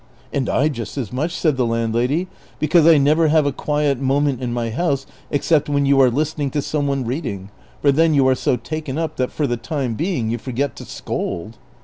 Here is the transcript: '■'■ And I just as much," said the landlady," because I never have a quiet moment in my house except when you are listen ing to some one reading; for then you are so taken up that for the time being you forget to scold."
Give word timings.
'■'■ 0.01 0.03
And 0.33 0.49
I 0.49 0.67
just 0.67 0.97
as 0.97 1.13
much," 1.13 1.31
said 1.31 1.57
the 1.57 1.65
landlady," 1.67 2.27
because 2.59 2.87
I 2.87 2.97
never 2.97 3.27
have 3.27 3.45
a 3.45 3.51
quiet 3.51 3.99
moment 3.99 4.41
in 4.41 4.51
my 4.51 4.71
house 4.71 5.05
except 5.29 5.69
when 5.69 5.85
you 5.85 6.01
are 6.01 6.09
listen 6.09 6.41
ing 6.41 6.49
to 6.49 6.61
some 6.63 6.87
one 6.87 7.05
reading; 7.05 7.51
for 7.83 7.91
then 7.91 8.15
you 8.15 8.27
are 8.27 8.33
so 8.33 8.55
taken 8.55 8.97
up 8.97 9.17
that 9.17 9.31
for 9.31 9.45
the 9.45 9.57
time 9.57 9.93
being 9.93 10.31
you 10.31 10.39
forget 10.39 10.75
to 10.77 10.85
scold." 10.85 11.59